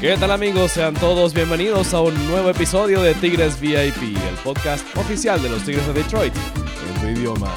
[0.00, 0.72] ¿Qué tal amigos?
[0.72, 5.62] Sean todos bienvenidos a un nuevo episodio de Tigres VIP, el podcast oficial de los
[5.62, 7.54] Tigres de Detroit en tu idioma.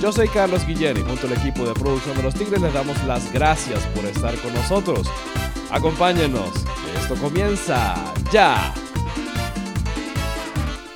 [0.00, 2.96] Yo soy Carlos Guillén y junto al equipo de producción de los Tigres les damos
[3.04, 5.06] las gracias por estar con nosotros.
[5.70, 6.52] Acompáñenos,
[6.98, 8.02] esto comienza
[8.32, 8.72] ya.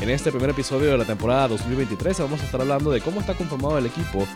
[0.04, 3.32] En este primer episodio de la temporada 2023 vamos a estar hablando de cómo está
[3.32, 4.26] conformado el equipo,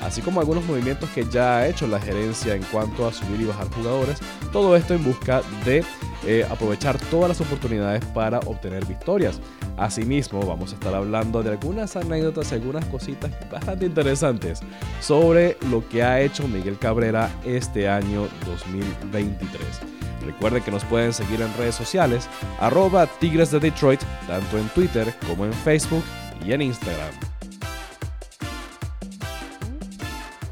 [0.00, 3.44] así como algunos movimientos que ya ha hecho la gerencia en cuanto a subir y
[3.44, 4.20] bajar jugadores.
[4.52, 5.82] Todo esto en busca de
[6.28, 9.40] eh, aprovechar todas las oportunidades para obtener victorias.
[9.76, 14.60] Asimismo, vamos a estar hablando de algunas anécdotas, algunas cositas bastante interesantes
[15.00, 19.95] sobre lo que ha hecho Miguel Cabrera este año 2023.
[20.26, 22.28] Recuerden que nos pueden seguir en redes sociales,
[22.60, 26.04] arroba Tigres de Detroit, tanto en Twitter como en Facebook
[26.44, 27.12] y en Instagram.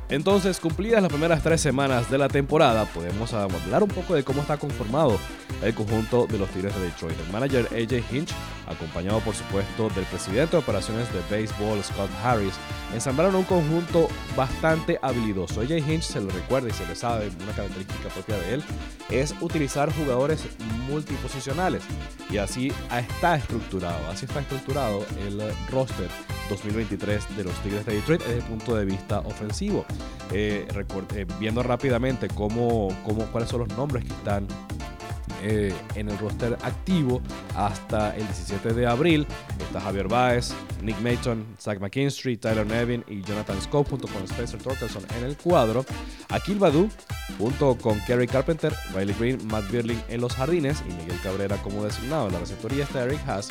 [0.09, 4.43] Entonces, cumplidas las primeras tres semanas de la temporada, podemos hablar un poco de cómo
[4.43, 5.19] está conformado
[5.63, 7.19] el conjunto de los Tigres de Detroit.
[7.19, 8.31] El manager AJ Hinch,
[8.67, 12.55] acompañado por supuesto del presidente de operaciones de béisbol Scott Harris,
[12.93, 15.61] ensamblaron un conjunto bastante habilidoso.
[15.61, 18.65] AJ Hinch se lo recuerda y se le sabe, una característica propia de él,
[19.11, 20.45] es utilizar jugadores
[20.89, 21.83] multiposicionales.
[22.31, 26.09] Y así está estructurado, así está estructurado el roster
[26.51, 29.85] 2023 de los Tigres de Detroit desde el punto de vista ofensivo.
[30.33, 30.67] Eh,
[31.15, 34.47] eh, viendo rápidamente cómo, cómo, cuáles son los nombres que están
[35.47, 37.21] eh, en el roster activo
[37.55, 39.27] hasta el 17 de abril.
[39.61, 44.61] Está Javier Baez, Nick Mason, Zach McKinstry, Tyler Nevin y Jonathan Scope junto con Spencer
[44.61, 45.85] Torkelson en el cuadro.
[46.31, 46.89] Akil Badu
[47.39, 51.85] junto con Kerry Carpenter, Riley Green, Matt Birling en los jardines y Miguel Cabrera como
[51.85, 52.29] designado.
[52.29, 53.49] En la receptoría está Eric Haas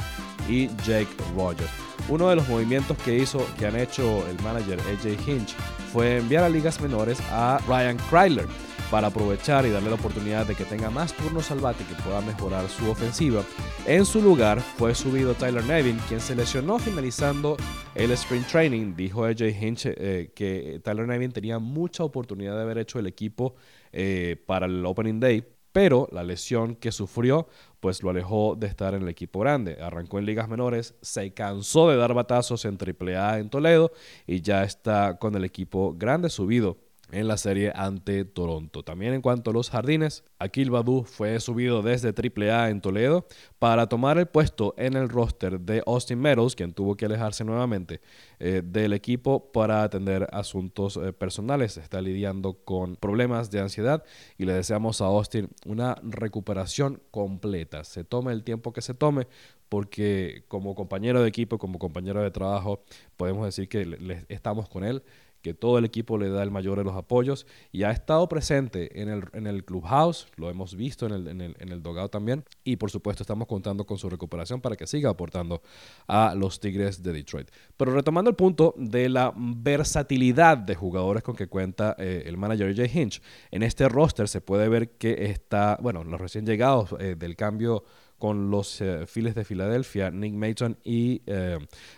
[0.49, 1.69] y Jake Rogers.
[2.09, 5.55] Uno de los movimientos que hizo, que han hecho el manager AJ Hinch,
[5.93, 8.47] fue enviar a ligas menores a Ryan Kryler
[8.93, 12.21] para aprovechar y darle la oportunidad de que tenga más turnos al bate que pueda
[12.21, 13.41] mejorar su ofensiva.
[13.87, 17.57] En su lugar fue subido Tyler Nevin, quien se lesionó finalizando
[17.95, 18.95] el sprint training.
[18.95, 23.55] Dijo AJ Hinch eh, que Tyler Nevin tenía mucha oportunidad de haber hecho el equipo
[23.91, 27.47] eh, para el Opening Day, pero la lesión que sufrió
[27.79, 29.79] pues lo alejó de estar en el equipo grande.
[29.81, 33.91] Arrancó en ligas menores, se cansó de dar batazos en AAA en Toledo
[34.27, 36.77] y ya está con el equipo grande subido
[37.13, 38.83] en la serie ante Toronto.
[38.83, 43.27] También en cuanto a los jardines, Akil Badu fue subido desde AAA en Toledo
[43.59, 48.01] para tomar el puesto en el roster de Austin Meadows, quien tuvo que alejarse nuevamente
[48.39, 51.77] eh, del equipo para atender asuntos eh, personales.
[51.77, 54.03] Está lidiando con problemas de ansiedad
[54.37, 57.83] y le deseamos a Austin una recuperación completa.
[57.83, 59.27] Se tome el tiempo que se tome
[59.69, 62.83] porque como compañero de equipo, como compañero de trabajo,
[63.17, 65.03] podemos decir que estamos con él
[65.43, 69.01] que todo el equipo le da el mayor de los apoyos y ha estado presente
[69.01, 72.09] en el, en el clubhouse, lo hemos visto en el, en, el, en el dogado
[72.09, 75.61] también y por supuesto estamos contando con su recuperación para que siga aportando
[76.07, 77.49] a los Tigres de Detroit.
[77.75, 82.73] Pero retomando el punto de la versatilidad de jugadores con que cuenta eh, el manager
[82.73, 83.21] Jay Hinch,
[83.51, 87.83] en este roster se puede ver que está, bueno, los recién llegados eh, del cambio
[88.17, 91.21] con los Phillies de Filadelfia, Nick Mason y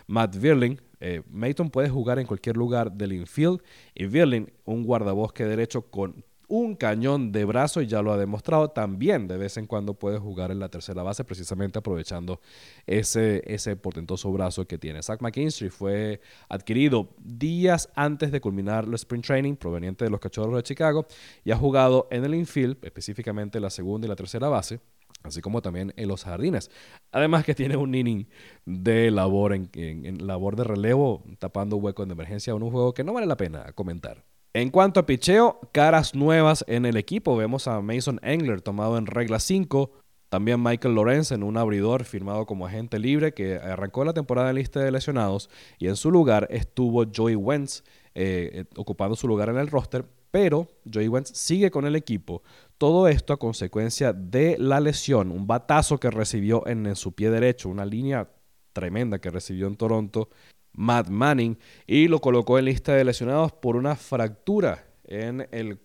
[0.08, 3.62] Matt Virling, eh, Mayton puede jugar en cualquier lugar del infield
[3.94, 8.68] y Virling, un guardabosque derecho con un cañón de brazo y ya lo ha demostrado.
[8.68, 12.40] También de vez en cuando puede jugar en la tercera base, precisamente aprovechando
[12.86, 15.02] ese, ese portentoso brazo que tiene.
[15.02, 20.56] Zach McKinstry fue adquirido días antes de culminar el sprint training proveniente de los Cachorros
[20.56, 21.06] de Chicago
[21.44, 24.80] y ha jugado en el infield, específicamente la segunda y la tercera base
[25.22, 26.70] así como también en los jardines.
[27.12, 28.26] Además que tiene un inning
[28.64, 33.12] de labor en, labor de relevo, tapando huecos de emergencia en un juego que no
[33.12, 34.24] vale la pena comentar.
[34.54, 37.36] En cuanto a picheo, caras nuevas en el equipo.
[37.36, 39.90] Vemos a Mason Engler tomado en regla 5.
[40.30, 44.56] También Michael Lorenz en un abridor firmado como agente libre que arrancó la temporada en
[44.56, 45.50] lista de lesionados.
[45.78, 47.82] Y en su lugar estuvo Joey Wentz
[48.14, 50.06] eh, eh, ocupando su lugar en el roster.
[50.30, 52.42] Pero Joey Wentz sigue con el equipo.
[52.78, 57.68] Todo esto a consecuencia de la lesión, un batazo que recibió en, su pie derecho,
[57.68, 58.30] una línea
[58.72, 60.28] tremenda que recibió en Toronto,
[60.72, 65.78] Matt Manning, y lo colocó en lista de lesionados por una fractura en el,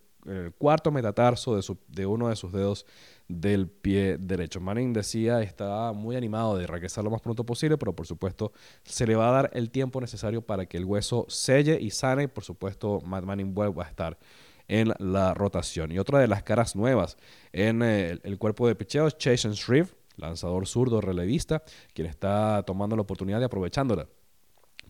[0.58, 2.86] cuarto metatarso de, de, uno de sus dedos
[3.28, 4.60] del pie derecho.
[4.60, 8.52] Manning decía estaba muy animado de regresar lo más pronto posible, pero por supuesto
[8.84, 12.28] se le va a dar el tiempo necesario para que el hueso selle y sane.
[12.28, 14.18] Por supuesto, Matt Manning vuelva a estar
[14.68, 15.92] en la rotación.
[15.92, 17.16] Y otra de las caras nuevas
[17.52, 21.62] en eh, el, cuerpo de picheo es Jason Shreve, lanzador zurdo relevista,
[21.94, 24.06] quien está tomando la oportunidad y aprovechándola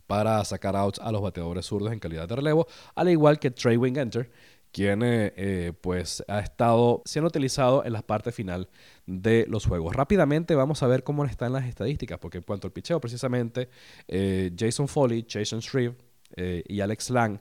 [0.06, 3.79] para sacar outs a los bateadores zurdos en calidad de relevo, al igual que Trey
[3.82, 4.31] Enter
[4.72, 8.69] quien eh, eh, pues ha estado siendo utilizado en la parte final
[9.06, 9.94] de los juegos.
[9.94, 13.69] Rápidamente vamos a ver cómo están las estadísticas, porque en cuanto al picheo, precisamente
[14.08, 15.96] eh, Jason Foley, Jason Shreve
[16.34, 17.40] y Alex Lang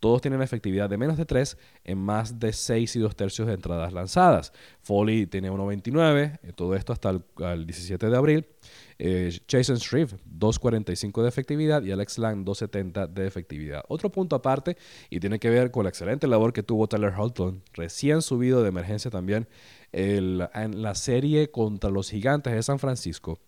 [0.00, 3.54] todos tienen efectividad de menos de 3 en más de 6 y 2 tercios de
[3.54, 4.52] entradas lanzadas.
[4.82, 8.46] Foley tiene 1.29, todo esto hasta el, 17 de abril.
[8.98, 13.84] Jason Shreve, 2.45 de efectividad y Alex Lang, 2.70 de efectividad.
[13.88, 14.76] Otro punto aparte,
[15.10, 18.68] y tiene que ver con la excelente labor que tuvo Tyler Holton, recién subido de
[18.68, 19.48] emergencia también
[19.92, 20.38] en
[20.82, 23.40] la serie contra los gigantes de San Francisco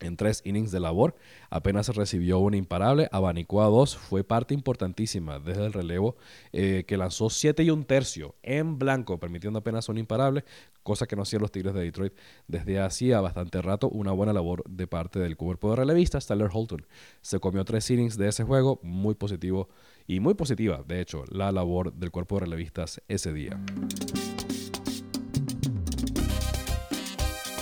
[0.00, 1.14] en tres innings de labor.
[1.50, 6.16] Apenas recibió un imparable, abanicó a dos, fue parte importantísima desde el relevo,
[6.52, 10.44] eh, que lanzó siete y un tercio en blanco, permitiendo apenas un imparable,
[10.82, 12.14] cosa que no hacían los Tigres de Detroit
[12.46, 13.88] desde hacía bastante rato.
[13.88, 16.86] Una buena labor de parte del cuerpo de relevistas, Tyler Holton.
[17.20, 19.68] Se comió tres innings de ese juego, muy positivo
[20.06, 23.60] y muy positiva, de hecho, la labor del cuerpo de relevistas ese día.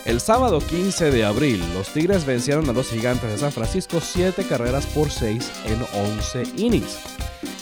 [0.06, 4.44] El sábado 15 de abril, los Tigres vencieron a los Gigantes de San Francisco 7
[4.44, 7.00] carreras por 6 en 11 innings.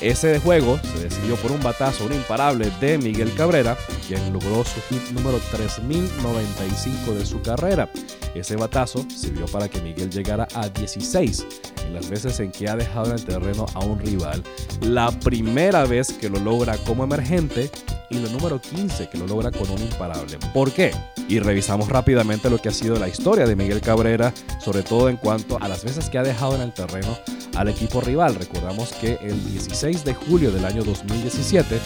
[0.01, 3.77] Ese juego se decidió por un batazo, un imparable de Miguel Cabrera,
[4.07, 7.91] quien logró su hit número 3095 de su carrera.
[8.35, 11.47] Ese batazo sirvió para que Miguel llegara a 16
[11.87, 14.43] en las veces en que ha dejado en el terreno a un rival.
[14.81, 17.71] La primera vez que lo logra como emergente
[18.11, 20.39] y la número 15 que lo logra con un imparable.
[20.53, 20.93] ¿Por qué?
[21.29, 24.33] Y revisamos rápidamente lo que ha sido la historia de Miguel Cabrera,
[24.63, 27.17] sobre todo en cuanto a las veces que ha dejado en el terreno
[27.57, 28.35] al equipo rival.
[28.35, 31.79] Recordamos que el 16 de julio del año 2017,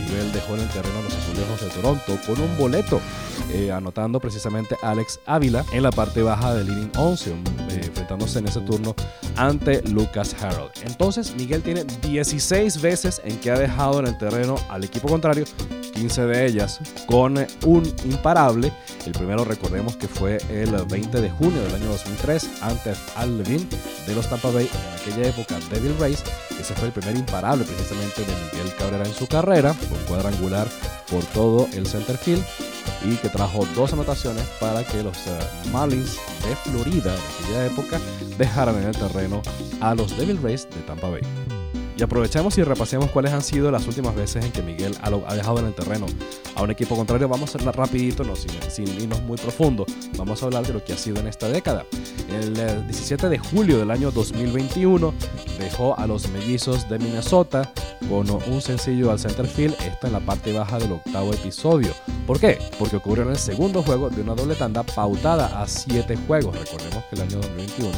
[0.00, 3.00] Miguel dejó en el terreno a los azulejos de Toronto con un boleto,
[3.52, 7.34] eh, anotando precisamente Alex Ávila en la parte baja del inning 11, eh,
[7.84, 8.94] enfrentándose en ese turno
[9.36, 10.72] ante Lucas Harold.
[10.84, 15.44] Entonces, Miguel tiene 16 veces en que ha dejado en el terreno al equipo contrario
[15.96, 18.72] 15 de ellas con un imparable.
[19.06, 24.14] El primero recordemos que fue el 20 de junio del año 2003 ante Al de
[24.14, 26.24] los Tampa Bay en aquella época Devil Race.
[26.60, 30.66] Ese fue el primer imparable precisamente de Miguel Cabrera en su carrera, con cuadrangular
[31.08, 32.44] por todo el center field
[33.04, 38.00] y que trajo dos anotaciones para que los uh, Marlins de Florida de aquella época
[38.38, 39.40] dejaran en el terreno
[39.80, 41.22] a los Devil Rays de Tampa Bay.
[41.96, 45.60] Y aprovechemos y repasemos cuáles han sido las últimas veces en que Miguel ha, dejado
[45.60, 46.06] en el terreno
[46.54, 47.26] a un equipo contrario.
[47.26, 49.86] Vamos a hacerla rapidito, no, sin, sin, irnos muy profundo.
[50.18, 51.86] Vamos a hablar de lo que ha sido en esta década.
[52.28, 52.54] El
[52.86, 55.14] 17 de julio del año 2021
[55.58, 57.72] dejó a los mellizos de Minnesota
[58.08, 61.92] con un sencillo al center field, esto en la parte baja del octavo episodio.
[62.26, 62.58] ¿Por qué?
[62.78, 66.58] Porque ocurrió en el segundo juego de una doble tanda pautada a 7 juegos.
[66.58, 67.92] Recordemos que el año 2021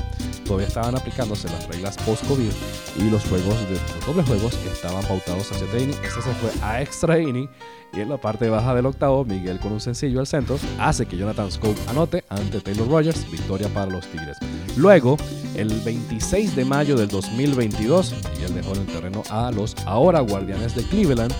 [0.44, 2.50] todavía estaban aplicándose las reglas post-COVID
[2.98, 5.98] y los juegos de los dobles juegos estaban pautados a 7 innings.
[6.04, 7.48] Este se fue a extra inning
[7.92, 11.16] y en la parte baja del octavo, Miguel con un sencillo al centro hace que
[11.16, 14.36] Jonathan Scope anote ante Taylor Rogers, victoria para los Tigres.
[14.76, 15.16] Luego,
[15.58, 20.74] el 26 de mayo del 2022, Miguel dejó en el terreno a los ahora Guardianes
[20.76, 21.34] de Cleveland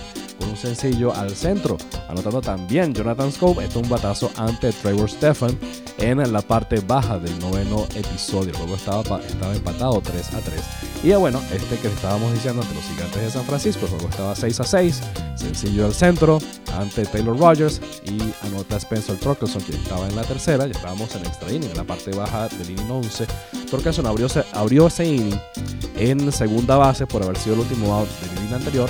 [0.47, 1.77] un sencillo al centro,
[2.07, 5.57] anotando también Jonathan Scope, esto un batazo ante Trevor Stephan
[5.97, 8.53] en la parte baja del noveno episodio.
[8.57, 10.61] Luego estaba, estaba empatado 3 a 3.
[11.03, 14.35] Y bueno, este que estábamos diciendo ante los gigantes de San Francisco, el juego estaba
[14.35, 15.01] 6 a 6,
[15.35, 16.39] sencillo al centro
[16.77, 21.25] ante Taylor Rogers y anota Spencer Torkelson que estaba en la tercera, ya estábamos en
[21.25, 23.25] extra inning, en la parte baja del inning 11.
[23.69, 25.39] Torkelson abrió, abrió ese inning
[25.97, 28.89] en segunda base por haber sido el último out del inning anterior,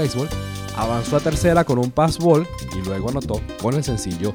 [0.00, 0.28] Béisbol,
[0.76, 4.32] avanzó a tercera con un pass ball y luego anotó con el sencillo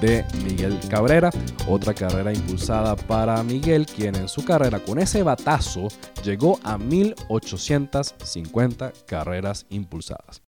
[0.00, 1.30] de Miguel Cabrera.
[1.66, 5.88] Otra carrera impulsada para Miguel, quien en su carrera con ese batazo
[6.22, 10.42] llegó a 1850 carreras impulsadas.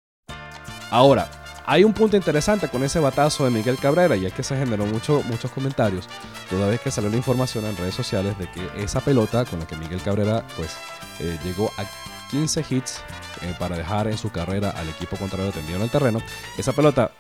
[0.90, 1.30] Ahora,
[1.66, 4.86] hay un punto interesante con ese batazo de Miguel Cabrera y es que se generó
[4.86, 6.08] mucho, muchos comentarios
[6.50, 9.68] toda vez que salió la información en redes sociales de que esa pelota con la
[9.68, 10.78] que Miguel Cabrera pues
[11.20, 11.84] eh, llegó a
[12.32, 13.02] 15 hits
[13.42, 16.20] eh, para dejar en su carrera al equipo contrario tendido en el terreno,
[16.58, 17.12] esa pelota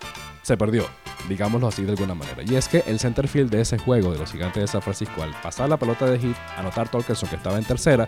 [0.42, 0.88] se perdió,
[1.28, 2.42] digámoslo así de alguna manera.
[2.44, 5.22] Y es que el center field de ese juego de los gigantes de San Francisco,
[5.22, 8.08] al pasar la pelota de hit, anotar Tolkerson que estaba en tercera,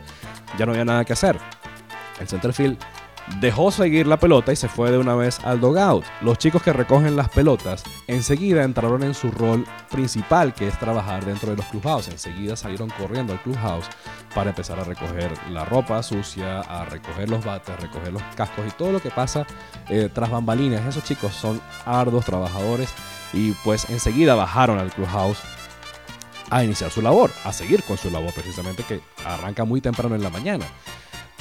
[0.58, 1.38] ya no había nada que hacer.
[2.20, 2.78] El center field
[3.40, 6.04] dejó seguir la pelota y se fue de una vez al dogout.
[6.22, 11.26] Los chicos que recogen las pelotas enseguida entraron en su rol principal, que es trabajar
[11.26, 12.08] dentro de los clubhouse.
[12.08, 13.86] Enseguida salieron corriendo al clubhouse
[14.34, 18.66] para empezar a recoger la ropa sucia, a recoger los bates, a recoger los cascos
[18.68, 19.46] y todo lo que pasa
[19.90, 20.86] eh, tras bambalinas.
[20.86, 22.94] Esos chicos son arduos trabajadores
[23.34, 25.40] y pues enseguida bajaron al clubhouse
[26.50, 30.24] a iniciar su labor, a seguir con su labor precisamente que arranca muy temprano en
[30.24, 30.66] la mañana.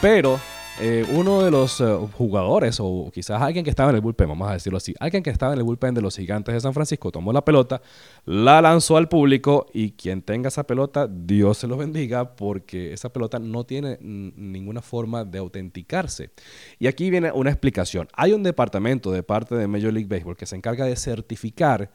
[0.01, 0.39] Pero
[0.81, 1.85] eh, uno de los eh,
[2.17, 5.31] jugadores, o quizás alguien que estaba en el bullpen, vamos a decirlo así, alguien que
[5.31, 7.83] estaba en el bullpen de los gigantes de San Francisco, tomó la pelota,
[8.25, 13.13] la lanzó al público y quien tenga esa pelota, Dios se lo bendiga, porque esa
[13.13, 16.31] pelota no tiene ninguna forma de autenticarse.
[16.79, 18.07] Y aquí viene una explicación.
[18.13, 21.91] Hay un departamento de parte de Major League Baseball que se encarga de certificar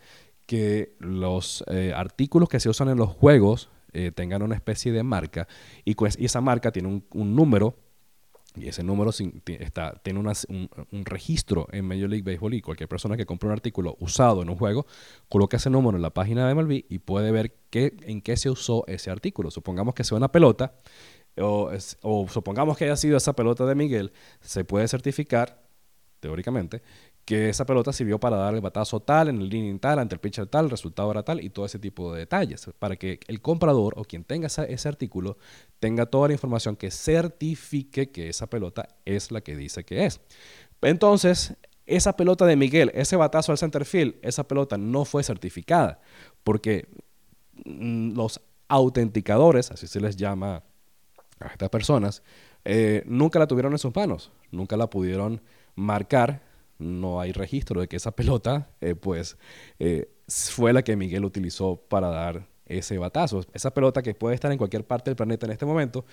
[0.46, 3.70] que los eh, artículos que se usan en los juegos
[4.16, 5.48] tengan una especie de marca
[5.86, 7.76] y, pues, esa marca tiene un número
[8.56, 9.12] y ese número
[9.46, 13.98] está, tiene un, registro en Major League Baseball y cualquier persona que compre un artículo
[14.00, 14.86] usado en un juego
[15.28, 18.50] coloca ese número en la página de MLB y puede ver qué, en qué se
[18.50, 19.50] usó ese artículo.
[19.50, 20.76] Supongamos que sea una pelota
[21.38, 25.64] o, o supongamos que haya sido esa pelota de Miguel, se puede certificar,
[26.20, 26.84] teóricamente,
[27.26, 30.20] que esa pelota sirvió para dar el batazo tal, en el inning tal, ante el
[30.20, 33.42] pitcher tal, el resultado era tal y todo ese tipo de detalles, para que el
[33.42, 35.38] comprador o quien tenga ese artículo
[35.80, 40.20] tenga toda la información que certifique que esa pelota es la que dice que es.
[40.82, 46.02] Entonces, esa pelota de Miguel, ese batazo al center field, esa pelota no fue certificada,
[46.44, 46.88] porque
[47.66, 50.64] mm, los autenticadores, así se les llama
[51.40, 52.22] a estas personas,
[52.66, 55.42] eh, nunca la tuvieron en sus manos, nunca la pudieron
[55.76, 59.38] marcar no hay registro de que esa pelota, eh, pues,
[59.80, 63.42] eh, fue la que Miguel utilizó para dar ese batazo.
[63.54, 66.06] Esa pelota que puede estar en cualquier parte del planeta en este momento,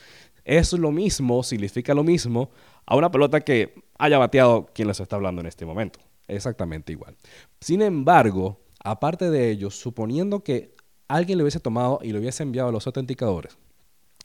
[0.45, 2.51] es lo mismo, significa lo mismo
[2.87, 6.01] a una pelota que haya bateado quien les está hablando en este momento.
[6.27, 7.17] Exactamente igual.
[7.61, 10.75] Sin embargo, aparte de ello, suponiendo que
[11.09, 13.59] alguien le hubiese tomado y le hubiese enviado a los autenticadores,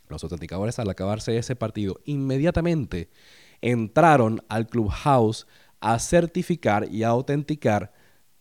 [0.07, 3.09] los autenticadores al acabarse ese partido, inmediatamente
[3.61, 5.47] entraron al clubhouse
[5.85, 7.93] a certificar y a autenticar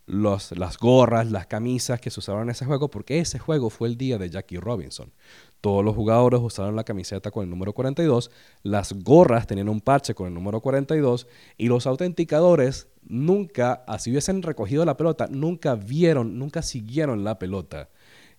[0.06, 3.88] los, las gorras, las camisas que se usaron en ese juego, porque ese juego fue
[3.88, 5.12] el día de Jackie Robinson.
[5.60, 8.30] Todos los jugadores usaron la camiseta con el número 42,
[8.62, 11.26] las gorras tenían un parche con el número 42
[11.58, 17.90] y los autenticadores nunca, así hubiesen recogido la pelota, nunca vieron, nunca siguieron la pelota.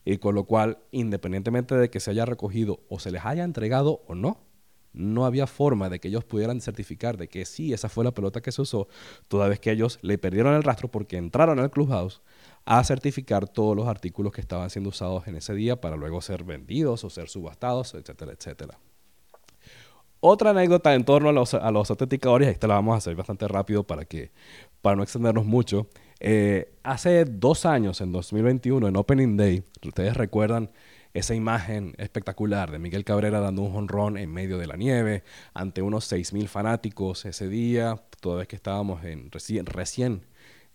[0.04, 4.02] Y con lo cual, independientemente de que se haya recogido o se les haya entregado
[4.08, 4.40] o no,
[4.96, 8.42] no había forma de que ellos pudieran certificar de que sí, esa fue la pelota
[8.42, 8.88] que se usó,
[9.28, 12.22] toda vez que ellos le perdieron el rastro porque entraron al clubhouse
[12.66, 16.44] a certificar todos los artículos que estaban siendo usados en ese día para luego ser
[16.44, 18.80] vendidos o ser subastados, etcétera, etcétera.
[20.20, 23.48] Otra anécdota en torno a los, a los autenticadores, esta la vamos a hacer bastante
[23.48, 24.32] rápido para, que,
[24.82, 25.88] para no extendernos mucho.
[26.20, 30.72] Eh, hace dos años, en 2021, en Opening Day, ustedes recuerdan
[31.16, 35.82] esa imagen espectacular de Miguel Cabrera dando un jonrón en medio de la nieve ante
[35.82, 40.26] unos 6.000 fanáticos ese día, toda vez que estábamos en, recién, recién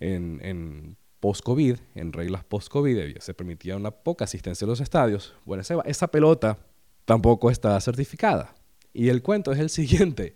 [0.00, 5.34] en, en post-COVID, en reglas post-COVID, se permitía una poca asistencia a los estadios.
[5.44, 6.56] Bueno, esa, esa pelota
[7.04, 8.54] tampoco está certificada.
[8.94, 10.34] Y el cuento es el siguiente.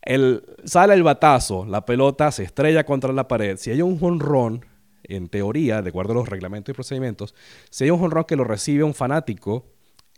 [0.00, 3.58] El, sale el batazo, la pelota se estrella contra la pared.
[3.58, 4.64] Si hay un jonrón,
[5.04, 7.34] en teoría, de acuerdo a los reglamentos y procedimientos,
[7.70, 9.66] si hay un honrón que lo recibe un fanático,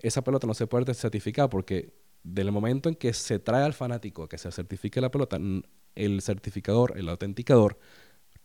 [0.00, 4.28] esa pelota no se puede certificar porque del momento en que se trae al fanático
[4.28, 5.38] que se certifique la pelota,
[5.94, 7.78] el certificador, el autenticador,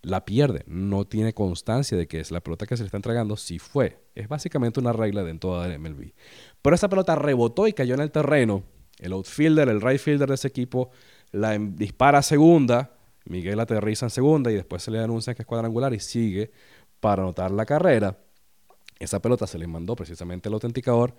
[0.03, 3.37] la pierde, no tiene constancia de que es la pelota que se le está entregando,
[3.37, 3.99] si fue.
[4.15, 6.13] Es básicamente una regla de toda la MLB.
[6.61, 8.63] Pero esa pelota rebotó y cayó en el terreno.
[8.97, 10.89] El outfielder, el right fielder de ese equipo,
[11.31, 15.47] la dispara a segunda, Miguel aterriza en segunda y después se le anuncia que es
[15.47, 16.51] cuadrangular y sigue
[16.99, 18.17] para anotar la carrera.
[18.99, 21.15] Esa pelota se le mandó precisamente al autenticador,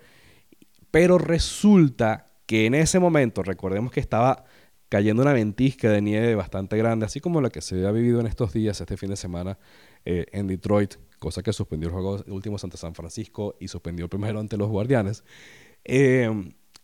[0.91, 4.45] pero resulta que en ese momento, recordemos que estaba
[4.89, 8.27] cayendo una ventisca de nieve bastante grande, así como la que se había vivido en
[8.27, 9.57] estos días, este fin de semana
[10.05, 14.09] eh, en Detroit, cosa que suspendió el juego último ante San Francisco y suspendió el
[14.09, 15.23] primero ante los Guardianes.
[15.83, 16.29] Eh,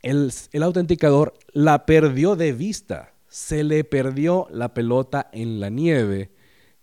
[0.02, 6.32] el, el autenticador la perdió de vista se le perdió la pelota en la nieve,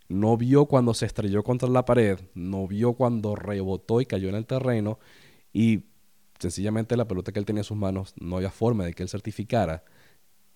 [0.08, 4.36] no vio cuando se estrelló contra la pared, no vio cuando rebotó y cayó en
[4.36, 4.98] el terreno
[5.52, 5.86] y
[6.38, 9.08] sencillamente la pelota que él tenía en sus manos no había forma de que él
[9.08, 9.84] certificara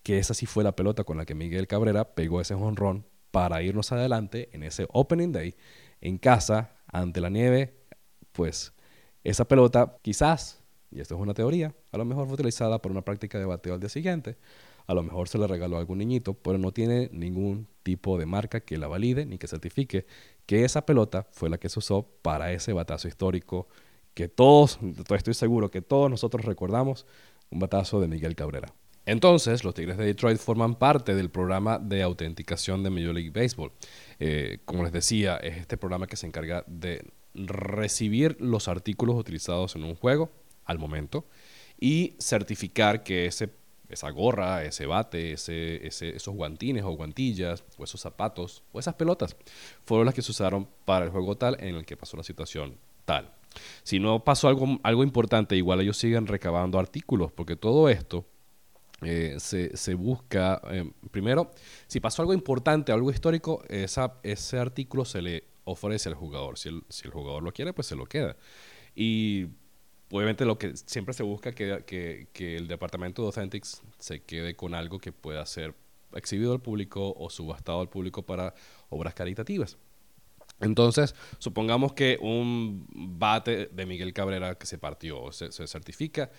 [0.03, 3.61] que esa sí fue la pelota con la que Miguel Cabrera pegó ese jonrón para
[3.61, 5.55] irnos adelante en ese opening day
[5.99, 7.75] en casa ante la nieve,
[8.31, 8.73] pues
[9.23, 13.03] esa pelota quizás, y esto es una teoría, a lo mejor fue utilizada por una
[13.03, 14.37] práctica de bateo al día siguiente,
[14.91, 18.25] a lo mejor se le regaló a algún niñito, pero no tiene ningún tipo de
[18.25, 20.05] marca que la valide ni que certifique
[20.45, 23.69] que esa pelota fue la que se usó para ese batazo histórico
[24.13, 24.79] que todos,
[25.15, 27.05] estoy seguro que todos nosotros recordamos,
[27.49, 28.73] un batazo de Miguel Cabrera.
[29.05, 33.71] Entonces, los Tigres de Detroit forman parte del programa de autenticación de Major League Baseball.
[34.19, 39.77] Eh, como les decía, es este programa que se encarga de recibir los artículos utilizados
[39.77, 40.29] en un juego
[40.65, 41.25] al momento
[41.79, 43.49] y certificar que ese,
[43.91, 49.35] esa gorra, ese bate, ese, esos guantines o guantillas o esos zapatos o esas pelotas
[49.85, 52.77] fueron las que se usaron para el juego tal en el que pasó la situación
[53.05, 53.31] tal.
[53.83, 58.25] Si no pasó algo, algo importante, igual ellos siguen recabando artículos, porque todo esto
[59.03, 61.51] eh, se, busca, eh, primero,
[61.87, 66.57] si pasó algo importante, algo histórico, ese artículo se le ofrece al jugador.
[66.57, 68.37] Si el, si el jugador lo quiere, pues se lo queda.
[68.95, 69.47] Y
[70.11, 74.75] obviamente lo que siempre se busca que, que, el departamento de Authentics se quede con
[74.75, 75.73] algo que pueda ser
[76.13, 78.53] exhibido al público o subastado al público para
[78.89, 79.77] obras caritativas.
[80.59, 86.29] Entonces, supongamos que un bate de Miguel Cabrera que se partió se, se certifica,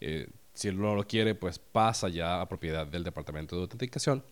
[0.00, 4.24] eh, si él no lo quiere, pues pasa ya a propiedad del Departamento de Autenticación.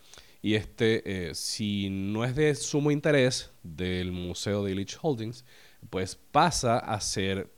[0.42, 5.44] Y este, eh, si no es de sumo interés del Museo de Illich Holdings,
[5.88, 7.50] pues pasa a ser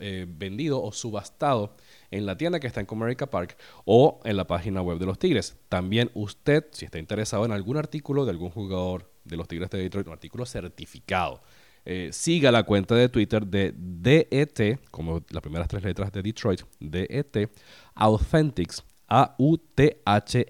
[0.00, 1.74] eh, vendido o subastado
[2.10, 5.18] en la tienda que está en Comerica Park o en la página web de los
[5.18, 5.56] Tigres.
[5.68, 9.78] También usted, si está interesado en algún artículo de algún jugador de los Tigres de
[9.78, 11.42] Detroit, un artículo certificado,
[11.84, 16.60] eh, siga la cuenta de Twitter de DET, como las primeras tres letras de Detroit,
[16.80, 17.50] DET,
[17.94, 20.48] Authentics, A-U-T-H-E-N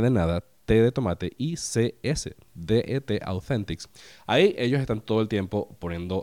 [0.00, 3.88] de nada, T de tomate y C-S, DET Authentics.
[4.26, 6.22] Ahí ellos están todo el tiempo poniendo,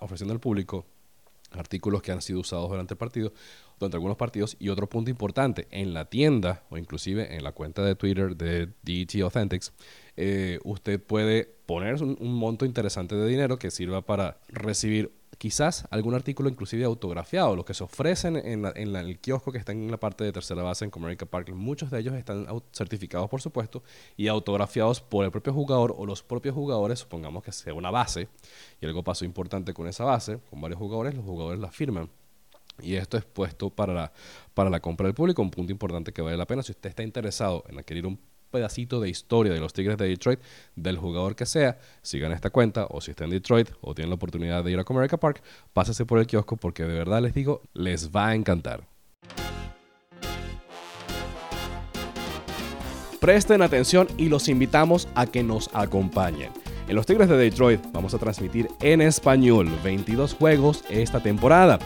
[0.00, 0.84] ofreciendo al público
[1.52, 3.32] artículos que han sido usados durante el partido,
[3.78, 4.56] durante algunos partidos.
[4.58, 8.68] Y otro punto importante, en la tienda o inclusive en la cuenta de Twitter de
[8.82, 9.72] DET Authentics,
[10.16, 16.14] eh, usted puede poner un, monto interesante de dinero que sirva para recibir quizás algún
[16.14, 20.24] artículo inclusive autografiado, lo que se ofrecen en, el kiosco que está en la parte
[20.24, 21.50] de tercera base en Comerica Park.
[21.50, 23.82] Muchos de ellos están certificados, por supuesto,
[24.16, 28.28] y autografiados por el propio jugador o los propios jugadores, supongamos que sea una base,
[28.80, 32.08] y algo pasó importante con esa base, con varios jugadores, los jugadores la firman.
[32.80, 34.12] Y esto es puesto para la,
[34.54, 36.62] para la compra del público, un punto importante que vale la pena.
[36.62, 38.20] Si usted está interesado en adquirir un
[38.50, 40.40] pedacito de historia de los Tigres de Detroit,
[40.76, 44.16] del jugador que sea, sigan esta cuenta o si está en Detroit o tienen la
[44.16, 47.62] oportunidad de ir a Comerica Park, pásese por el kiosco porque de verdad les digo,
[47.74, 48.86] les va a encantar.
[53.20, 56.52] Presten atención y los invitamos a que nos acompañen.
[56.86, 61.78] En los Tigres de Detroit vamos a transmitir en español 22 juegos esta temporada.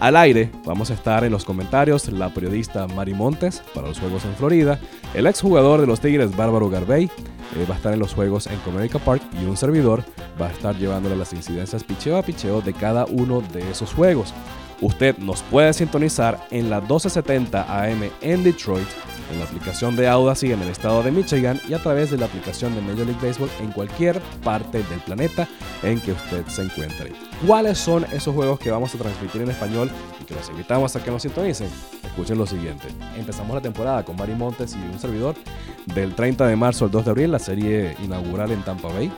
[0.00, 4.24] Al aire vamos a estar en los comentarios la periodista Mari Montes para los Juegos
[4.24, 4.78] en Florida,
[5.14, 8.58] el exjugador de los Tigres Bárbaro Garbey eh, va a estar en los Juegos en
[8.60, 10.04] Comerica Park y un servidor
[10.40, 14.34] va a estar llevándole las incidencias picheo a picheo de cada uno de esos juegos.
[14.84, 18.86] Usted nos puede sintonizar en la 1270 AM en Detroit
[19.32, 22.26] en la aplicación de Audacy en el estado de Michigan y a través de la
[22.26, 25.48] aplicación de Major League Baseball en cualquier parte del planeta
[25.82, 27.14] en que usted se encuentre.
[27.46, 31.02] ¿Cuáles son esos juegos que vamos a transmitir en español y que los invitamos a
[31.02, 31.70] que nos sintonicen?
[32.02, 32.88] Escuchen lo siguiente.
[33.16, 35.34] Empezamos la temporada con Barry Montes y un servidor
[35.86, 39.10] del 30 de marzo al 2 de abril, la serie inaugural en Tampa Bay.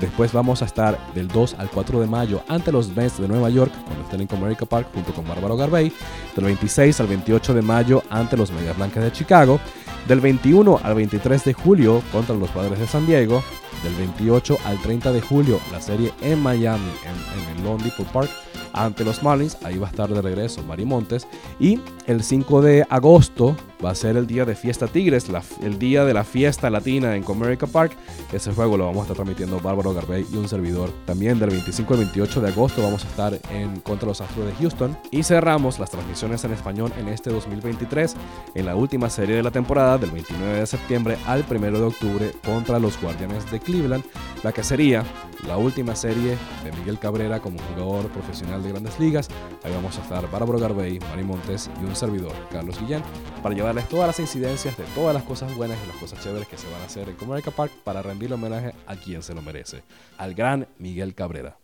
[0.00, 3.50] Después vamos a estar del 2 al 4 de mayo ante los Mets de Nueva
[3.50, 5.92] York cuando estén en Comerica Park junto con Bárbaro Garbey.
[6.34, 9.60] Del 26 al 28 de mayo ante los Medias Blancas de Chicago.
[10.08, 13.42] Del 21 al 23 de julio contra los Padres de San Diego.
[13.84, 18.30] Del 28 al 30 de julio la serie en Miami en, el Lone Depot Park
[18.72, 19.58] ante los Marlins.
[19.64, 21.26] Ahí va a estar de regreso Mari Montes.
[21.58, 25.26] Y el 5 de agosto va a ser el día de Fiesta Tigres,
[25.62, 27.96] el día de la fiesta latina en Comerica Park.
[28.32, 30.90] Ese juego lo vamos a estar transmitiendo Bárbaro Garbey y un servidor.
[31.06, 34.52] También del 25 al 28 de agosto vamos a estar en contra los Astros de
[34.54, 34.96] Houston.
[35.10, 38.14] Y cerramos las transmisiones en español en este 2023
[38.54, 42.32] en la última serie de la temporada del 29 de septiembre al 1 de octubre
[42.44, 44.04] contra los Guardianes de Cleveland,
[44.42, 45.04] la que sería
[45.46, 49.28] la última serie de Miguel Cabrera como jugador profesional de grandes ligas.
[49.62, 53.02] Ahí vamos a estar Bárbaro Garbey, Mari Montes y un servidor, Carlos Guillén,
[53.42, 53.54] para
[53.88, 56.82] todas las incidencias de todas las cosas buenas y las cosas chéveres que se van
[56.82, 59.84] a hacer en Comerica Park para rendirle homenaje a quien se lo merece,
[60.18, 61.56] al gran Miguel Cabrera.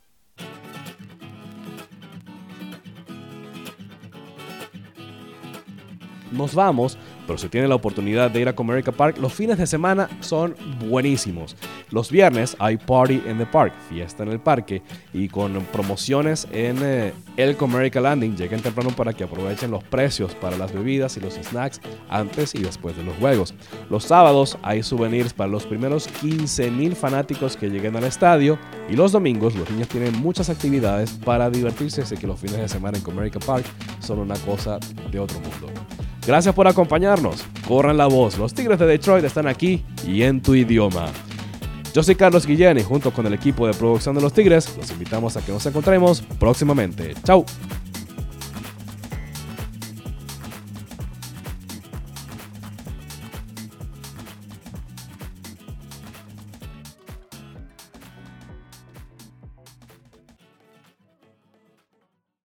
[6.31, 9.67] Nos vamos pero si tienen la oportunidad de ir a Comerica Park, los fines de
[9.67, 10.55] semana son
[10.89, 11.57] buenísimos.
[11.91, 16.79] Los viernes hay Party in the Park, fiesta en el parque, y con promociones en
[16.83, 18.37] eh, el Comerica Landing.
[18.37, 22.63] Lleguen temprano para que aprovechen los precios para las bebidas y los snacks antes y
[22.63, 23.55] después de los juegos.
[23.91, 28.59] Los sábados hay souvenirs para los primeros 15.000 fanáticos que lleguen al estadio,
[28.89, 32.69] y los domingos los niños tienen muchas actividades para divertirse, así que los fines de
[32.69, 33.65] semana en Comerica Park
[34.01, 34.79] son una cosa
[35.11, 35.86] de otro mundo.
[36.27, 37.45] Gracias por acompañarnos.
[37.69, 38.37] Corran la voz.
[38.37, 41.07] Los Tigres de Detroit están aquí y en tu idioma.
[41.95, 44.91] Yo soy Carlos Guillén y junto con el equipo de producción de los Tigres los
[44.91, 47.15] invitamos a que nos encontremos próximamente.
[47.25, 47.47] Chau.